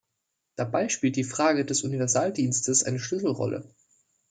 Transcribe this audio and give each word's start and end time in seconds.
Dabei 0.55 0.89
spielt 0.89 1.15
die 1.15 1.23
Frage 1.23 1.63
des 1.63 1.83
Universaldienstes 1.83 2.83
eine 2.83 2.97
Schlüsselrolle. 2.97 3.69